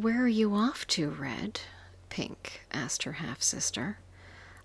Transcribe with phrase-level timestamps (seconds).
[0.00, 1.62] Where are you off to, Red?
[2.08, 3.98] Pink asked her half sister.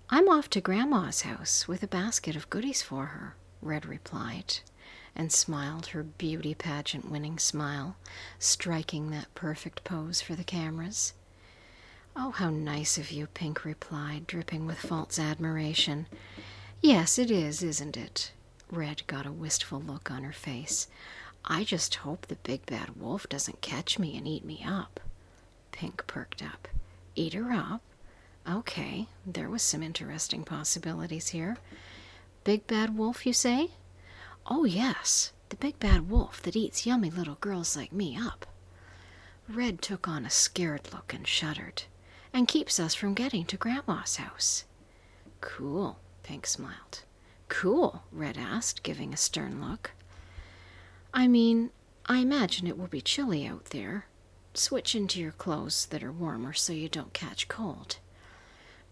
[0.08, 4.60] I'm off to Grandma's house with a basket of goodies for her, Red replied,
[5.16, 7.96] and smiled her beauty pageant winning smile,
[8.38, 11.14] striking that perfect pose for the cameras.
[12.14, 16.06] Oh, how nice of you, Pink replied, dripping with false admiration.
[16.80, 18.30] Yes, it is, isn't it?
[18.70, 20.86] Red got a wistful look on her face.
[21.44, 25.00] I just hope the big bad wolf doesn't catch me and eat me up.
[25.74, 26.68] Pink perked up.
[27.16, 27.82] Eat her up?
[28.48, 31.56] Okay, there was some interesting possibilities here.
[32.44, 33.70] Big bad wolf, you say?
[34.46, 38.46] Oh, yes, the big bad wolf that eats yummy little girls like me up.
[39.48, 41.82] Red took on a scared look and shuddered,
[42.32, 44.64] and keeps us from getting to Grandma's house.
[45.40, 47.02] Cool, Pink smiled.
[47.48, 49.90] Cool, Red asked, giving a stern look.
[51.12, 51.70] I mean,
[52.06, 54.06] I imagine it will be chilly out there.
[54.56, 57.98] Switch into your clothes that are warmer so you don't catch cold.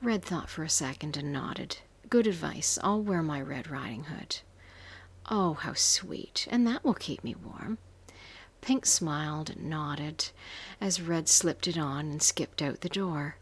[0.02, 1.78] Red thought for a second and nodded.
[2.10, 2.80] Good advice.
[2.82, 4.40] I'll wear my Red Riding Hood.
[5.30, 6.48] Oh, how sweet.
[6.50, 7.78] And that will keep me warm.
[8.60, 10.30] Pink smiled and nodded
[10.80, 13.36] as Red slipped it on and skipped out the door.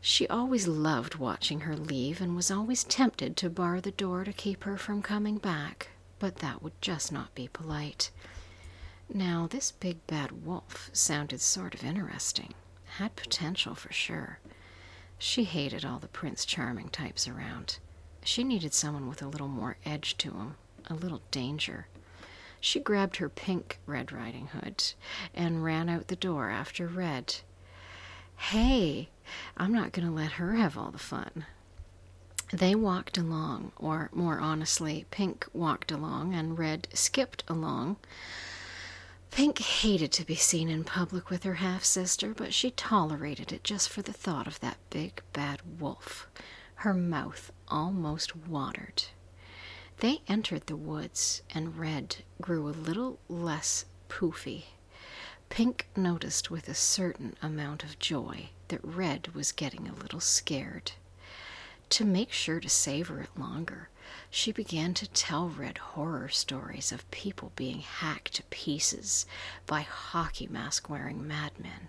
[0.00, 4.32] She always loved watching her leave and was always tempted to bar the door to
[4.32, 8.10] keep her from coming back, but that would just not be polite.
[9.16, 12.52] Now, this big bad wolf sounded sort of interesting.
[12.98, 14.40] Had potential for sure.
[15.18, 17.78] She hated all the Prince Charming types around.
[18.24, 20.56] She needed someone with a little more edge to him,
[20.90, 21.86] a little danger.
[22.58, 24.82] She grabbed her pink Red Riding Hood
[25.32, 27.36] and ran out the door after Red.
[28.36, 29.10] Hey,
[29.56, 31.46] I'm not going to let her have all the fun.
[32.52, 37.98] They walked along, or more honestly, Pink walked along and Red skipped along
[39.34, 43.64] Pink hated to be seen in public with her half sister, but she tolerated it
[43.64, 46.28] just for the thought of that big bad wolf.
[46.76, 49.06] Her mouth almost watered.
[49.96, 54.66] They entered the woods, and Red grew a little less poofy.
[55.48, 60.92] Pink noticed with a certain amount of joy that Red was getting a little scared.
[61.90, 63.88] To make sure to savor it longer,
[64.30, 69.26] she began to tell Red horror stories of people being hacked to pieces
[69.66, 71.88] by hockey mask wearing madmen.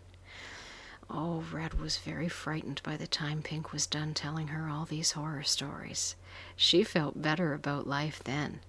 [1.09, 5.11] Oh, Red was very frightened by the time Pink was done telling her all these
[5.11, 6.15] horror stories.
[6.55, 8.61] She felt better about life then.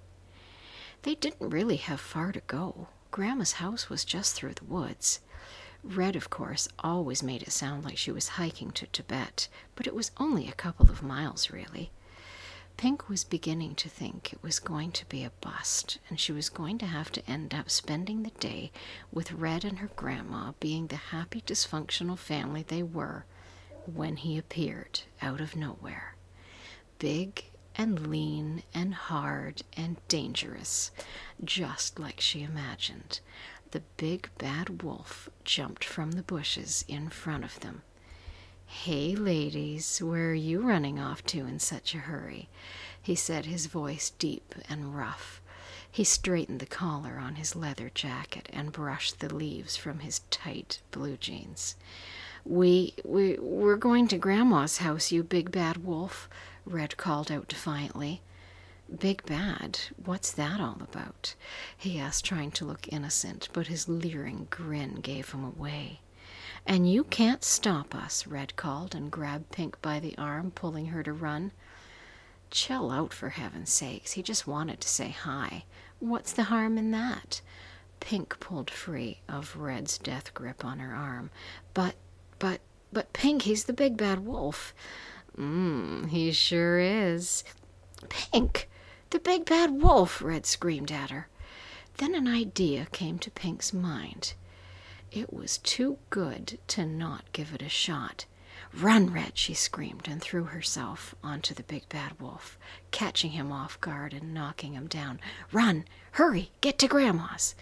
[1.02, 2.88] They didn't really have far to go.
[3.10, 5.20] Grandma's house was just through the woods.
[5.82, 9.94] Red, of course, always made it sound like she was hiking to Tibet, but it
[9.94, 11.90] was only a couple of miles, really.
[12.76, 16.50] Pink was beginning to think it was going to be a bust, and she was
[16.50, 18.70] going to have to end up spending the day
[19.10, 23.24] with Red and her grandma being the happy, dysfunctional family they were
[23.86, 26.16] when he appeared out of nowhere.
[26.98, 27.44] Big
[27.76, 30.90] and lean and hard and dangerous,
[31.42, 33.20] just like she imagined.
[33.70, 37.82] The big bad wolf jumped from the bushes in front of them.
[38.68, 42.48] Hey, ladies, where are you running off to in such a hurry?
[43.00, 45.40] he said, his voice deep and rough.
[45.90, 50.80] He straightened the collar on his leather jacket and brushed the leaves from his tight
[50.90, 51.76] blue jeans.
[52.44, 56.28] We, we, we're going to Grandma's house, you big bad wolf,
[56.64, 58.20] Red called out defiantly.
[58.98, 59.78] Big bad?
[60.04, 61.34] What's that all about?
[61.76, 66.00] he asked, trying to look innocent, but his leering grin gave him away.
[66.66, 71.02] And you can't stop us, Red called and grabbed Pink by the arm, pulling her
[71.04, 71.52] to run.
[72.50, 74.12] Chill out, for heaven's sakes.
[74.12, 75.64] He just wanted to say hi.
[76.00, 77.40] What's the harm in that?
[78.00, 81.30] Pink pulled free of Red's death grip on her arm.
[81.72, 81.94] But,
[82.38, 82.60] but,
[82.92, 84.74] but, Pink, he's the big bad wolf.
[85.38, 87.44] Mmm, he sure is.
[88.08, 88.68] Pink,
[89.10, 91.28] the big bad wolf, Red screamed at her.
[91.98, 94.34] Then an idea came to Pink's mind.
[95.12, 98.26] It was too good to not give it a shot.
[98.74, 102.58] Run, Red, she screamed and threw herself onto the big bad wolf,
[102.90, 105.20] catching him off guard and knocking him down.
[105.52, 105.84] Run!
[106.12, 106.50] Hurry!
[106.60, 107.54] Get to Grandma's!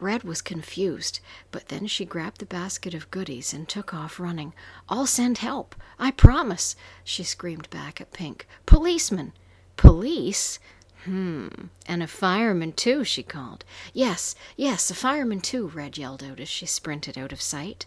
[0.00, 1.20] Red was confused,
[1.50, 4.54] but then she grabbed the basket of goodies and took off running.
[4.88, 5.74] I'll send help.
[5.98, 6.74] I promise,
[7.04, 8.48] she screamed back at Pink.
[8.64, 9.34] Policeman!
[9.76, 10.58] Police?
[11.04, 11.48] Hmm.
[11.86, 13.64] And a fireman, too, she called.
[13.92, 17.86] Yes, yes, a fireman, too, Red yelled out as she sprinted out of sight.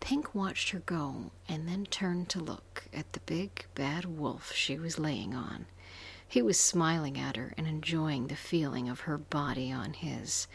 [0.00, 4.78] Pink watched her go and then turned to look at the big, bad wolf she
[4.78, 5.66] was laying on.
[6.26, 10.48] He was smiling at her and enjoying the feeling of her body on his.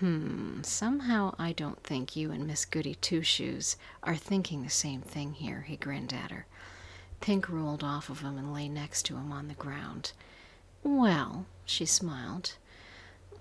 [0.00, 5.00] Hmm, somehow I don't think you and Miss Goody Two Shoes are thinking the same
[5.00, 6.46] thing here, he grinned at her.
[7.20, 10.12] Pink rolled off of him and lay next to him on the ground.
[10.88, 12.52] Well, she smiled.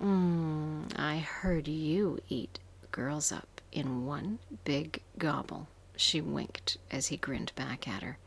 [0.02, 2.58] Mm, I heard you eat
[2.92, 5.68] girls up in one big gobble.
[5.96, 8.18] She winked as he grinned back at her.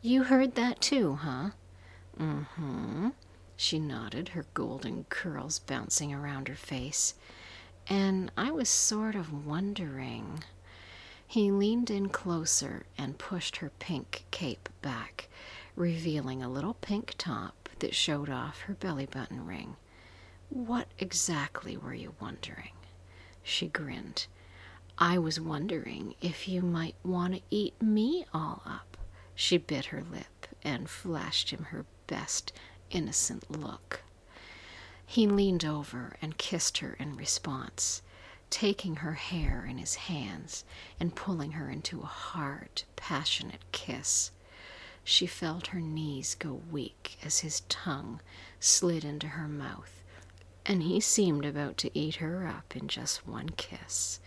[0.00, 1.50] You heard that too, huh?
[2.18, 3.10] Mm-hmm.
[3.58, 7.12] She nodded, her golden curls bouncing around her face.
[7.88, 10.44] And I was sort of wondering.
[11.26, 15.28] He leaned in closer and pushed her pink cape back,
[15.76, 19.76] revealing a little pink top that showed off her belly button ring.
[20.48, 22.72] What exactly were you wondering?
[23.42, 24.26] She grinned.
[24.98, 28.96] I was wondering if you might want to eat me all up.
[29.34, 32.52] She bit her lip and flashed him her best
[32.90, 34.02] innocent look.
[35.06, 38.02] He leaned over and kissed her in response,
[38.50, 40.64] taking her hair in his hands
[41.00, 44.30] and pulling her into a hard, passionate kiss.
[45.04, 48.20] She felt her knees go weak as his tongue
[48.60, 50.02] slid into her mouth,
[50.64, 54.20] and he seemed about to eat her up in just one kiss.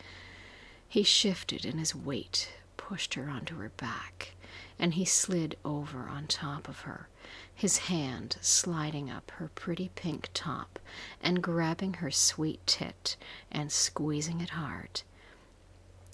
[0.87, 4.35] He shifted in his weight, pushed her onto her back,
[4.77, 7.07] and he slid over on top of her,
[7.53, 10.79] his hand sliding up her pretty pink top
[11.21, 13.15] and grabbing her sweet tit
[13.51, 15.01] and squeezing it hard.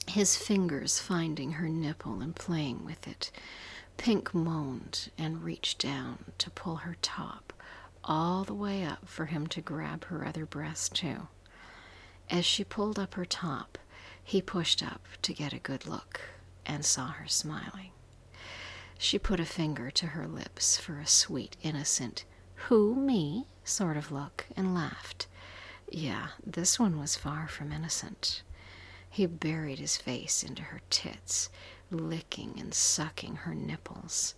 [0.08, 3.32] His fingers finding her nipple and playing with it.
[4.00, 7.52] Pink moaned and reached down to pull her top
[8.02, 11.28] all the way up for him to grab her other breast, too.
[12.30, 13.78] As she pulled up her top,
[14.24, 16.22] he pushed up to get a good look
[16.66, 17.92] and saw her smiling.
[18.98, 22.24] She put a finger to her lips for a sweet, innocent,
[22.70, 25.28] who, me, sort of look, and laughed.
[25.92, 28.44] Yeah, this one was far from innocent.
[29.10, 31.50] He buried his face into her tits,
[31.92, 34.36] licking and sucking her nipples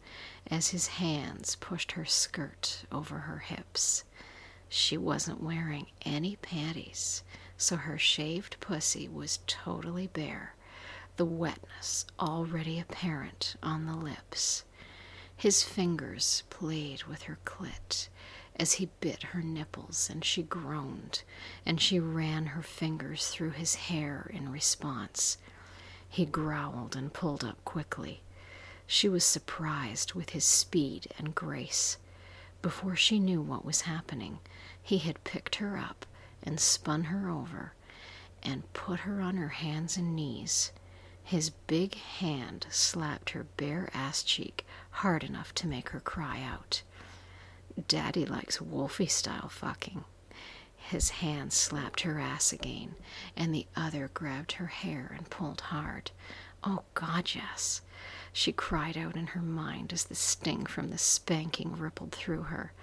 [0.47, 4.03] as his hands pushed her skirt over her hips.
[4.69, 7.23] She wasn't wearing any panties,
[7.57, 10.56] so her shaved pussy was totally bare
[11.18, 14.63] the wetness already apparent on the lips.
[15.35, 18.07] His fingers played with her clit
[18.56, 21.24] as he bit her nipples, and she groaned,
[21.65, 25.38] and she ran her fingers through his hair in response.
[26.09, 28.21] He growled and pulled up quickly.
[28.86, 31.98] She was surprised with his speed and grace.
[32.62, 34.39] Before she knew what was happening,
[34.83, 36.06] he had picked her up
[36.44, 37.74] and spun her over
[38.44, 40.71] and put her on her hands and knees.
[41.24, 46.81] His big hand slapped her bare ass cheek hard enough to make her cry out.
[47.88, 50.04] Daddy likes Wolfie style fucking.
[50.78, 52.95] His hand slapped her ass again,
[53.36, 56.12] and the other grabbed her hair and pulled hard.
[56.63, 57.81] Oh, God, yes.
[58.33, 62.74] She cried out in her mind as the sting from the spanking rippled through her.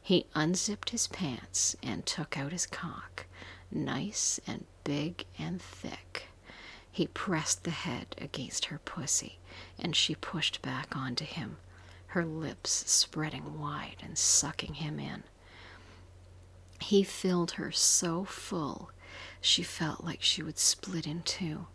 [0.00, 3.26] He unzipped his pants and took out his cock,
[3.70, 6.28] nice and big and thick.
[6.90, 9.38] He pressed the head against her pussy,
[9.78, 11.56] and she pushed back onto him,
[12.12, 15.22] her lips spreading wide and sucking him in.
[16.80, 18.90] He filled her so full
[19.40, 21.66] she felt like she would split in two,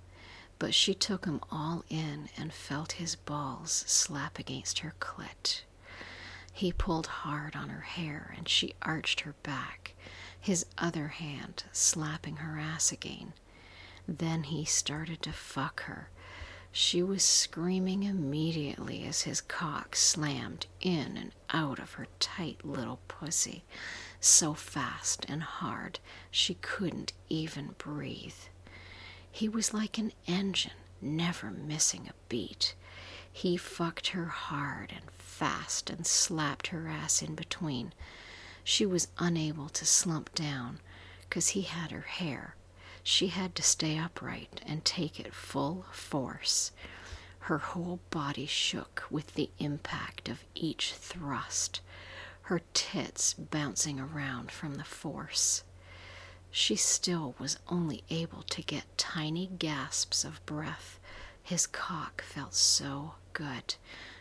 [0.59, 5.61] but she took him all in and felt his balls slap against her clit.
[6.53, 9.93] He pulled hard on her hair and she arched her back,
[10.39, 13.33] his other hand slapping her ass again.
[14.07, 16.09] Then he started to fuck her.
[16.71, 22.99] She was screaming immediately as his cock slammed in and out of her tight little
[23.07, 23.63] pussy,
[24.19, 28.35] so fast and hard she couldn't even breathe.
[29.31, 32.75] He was like an engine, never missing a beat.
[33.31, 37.93] He fucked her hard and fast and slapped her ass in between.
[38.63, 40.79] She was unable to slump down
[41.21, 42.55] because he had her hair
[43.07, 46.73] she had to stay upright and take it full force.
[47.39, 51.79] Her whole body shook with the impact of each thrust,
[52.43, 55.63] her tits bouncing around from the force.
[56.51, 60.99] She still was only able to get tiny gasps of breath.
[61.41, 63.75] His cock felt so good.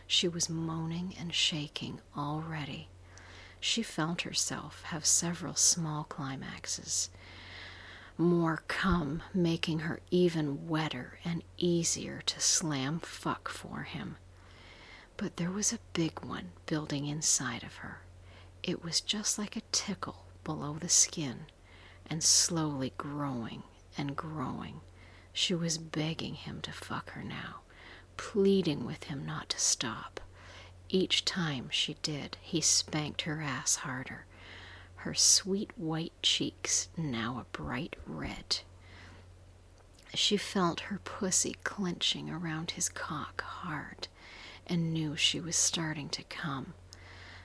[0.07, 2.87] She was moaning and shaking already.
[3.59, 7.09] She felt herself have several small climaxes
[8.17, 14.17] more come, making her even wetter and easier to slam fuck for him.
[15.17, 18.01] But there was a big one building inside of her.
[18.63, 21.45] It was just like a tickle below the skin,
[22.09, 23.63] and slowly growing
[23.97, 24.81] and growing.
[25.33, 27.61] She was begging him to fuck her now,
[28.15, 30.19] pleading with him not to stop.
[30.89, 34.25] Each time she did, he spanked her ass harder,
[35.07, 38.59] her sweet white cheeks now a bright red.
[40.13, 44.09] She felt her pussy clenching around his cock hard
[44.65, 46.73] and knew she was starting to come.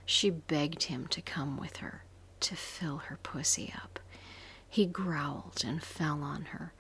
[0.05, 2.03] She begged him to come with her,
[2.41, 4.01] to fill her pussy up.
[4.69, 6.73] He growled and fell on her,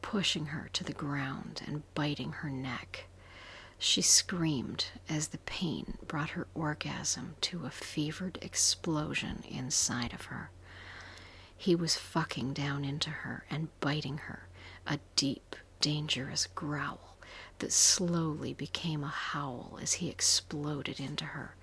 [0.00, 3.04] pushing her to the ground and biting her neck.
[3.82, 10.50] She screamed as the pain brought her orgasm to a fevered explosion inside of her.
[11.56, 14.48] He was fucking down into her and biting her,
[14.86, 17.16] a deep, dangerous growl
[17.60, 21.54] that slowly became a howl as he exploded into her.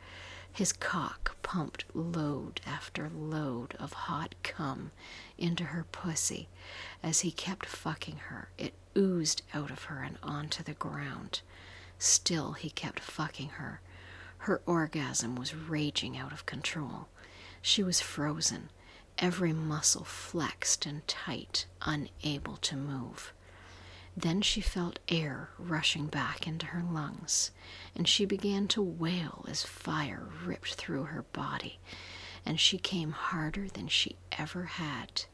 [0.52, 4.92] His cock pumped load after load of hot cum
[5.38, 6.50] into her pussy.
[7.04, 11.42] As he kept fucking her, it oozed out of her and onto the ground.
[12.00, 13.82] Still, he kept fucking her.
[14.40, 17.08] Her orgasm was raging out of control.
[17.62, 18.70] She was frozen,
[19.18, 23.34] every muscle flexed and tight, unable to move.
[24.16, 27.52] Then she felt air rushing back into her lungs,
[27.96, 31.80] and she began to wail as fire ripped through her body,
[32.46, 35.26] and she came harder than she ever had.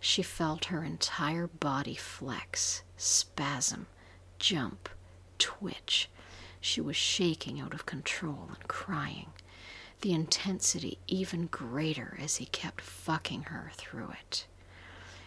[0.00, 3.86] She felt her entire body flex, spasm,
[4.38, 4.88] jump,
[5.38, 6.08] twitch.
[6.60, 9.30] She was shaking out of control and crying,
[10.00, 14.46] the intensity even greater as he kept fucking her through it.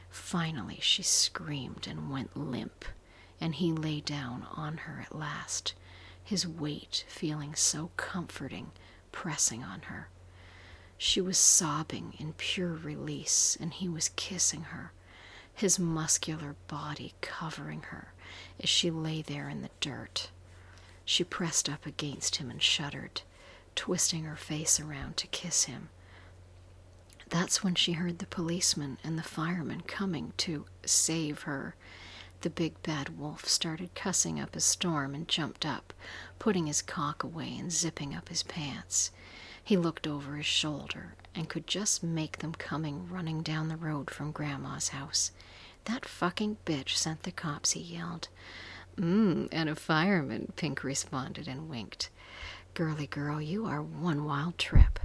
[0.10, 2.86] Finally, she screamed and went limp,
[3.40, 5.74] and he lay down on her at last,
[6.24, 8.72] his weight feeling so comforting,
[9.12, 10.10] pressing on her.
[10.98, 14.92] She was sobbing in pure release, and he was kissing her,
[15.54, 18.11] his muscular body covering her
[18.62, 20.30] as she lay there in the dirt.
[21.06, 23.22] She pressed up against him and shuddered,
[23.76, 25.90] twisting her face around to kiss him
[27.32, 31.76] that's when she heard the policeman and the fireman coming to save her.
[32.42, 35.94] The big bad wolf started cussing up a storm and jumped up,
[36.40, 39.12] putting his cock away and zipping up his pants.
[39.64, 44.10] He looked over his shoulder and could just make them coming running down the road
[44.10, 45.32] from Grandma's house.
[45.86, 48.28] That fucking bitch sent the cops, he yelled.
[48.98, 52.10] Mmm, and a fireman, Pink responded and winked.
[52.74, 55.00] Girly girl, you are one wild trip,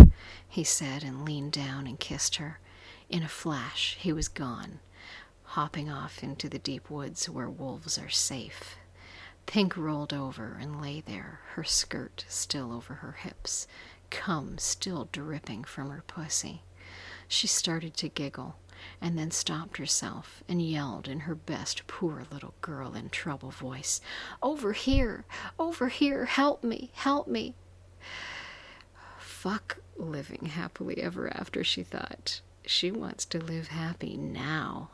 [0.49, 2.61] he said and leaned down and kissed her.
[3.09, 4.80] In a flash, he was gone,
[5.45, 8.76] hopping off into the deep woods where wolves are safe.
[9.47, 13.66] Pink rolled over and lay there, her skirt still over her hips,
[14.11, 16.62] cum still dripping from her pussy.
[17.28, 18.56] She started to giggle
[19.00, 24.00] and then stopped herself and yelled in her best poor little girl in trouble voice,
[24.42, 25.25] Over here!
[25.59, 26.26] Over here!
[26.26, 26.90] Help me!
[26.95, 27.54] Help me!
[29.18, 32.40] Fuck living happily ever after, she thought.
[32.64, 34.90] She wants to live happy now.